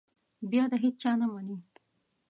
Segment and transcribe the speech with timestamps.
[0.51, 1.57] بیا د هېچا نه مني.